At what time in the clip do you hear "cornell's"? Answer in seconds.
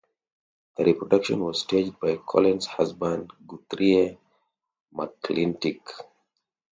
2.17-2.65